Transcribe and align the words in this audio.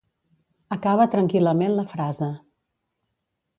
Acaba 0.75 1.05
tranquil·lament 1.17 1.75
la 1.81 1.85
frase. 1.93 2.33